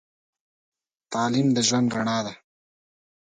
تعليم 1.13 1.47
د 1.53 1.57
ژوند 1.67 1.89
رڼا 1.95 2.17
ده. 2.25 2.33